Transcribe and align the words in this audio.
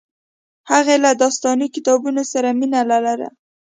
هغې 0.71 0.95
له 1.03 1.11
داستاني 1.21 1.67
کتابونو 1.75 2.21
سره 2.31 2.49
مینه 2.59 2.81
لرله 2.89 3.29